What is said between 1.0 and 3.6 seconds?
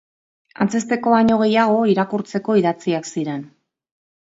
baino gehiago, irakurtzeko idatziak ziren.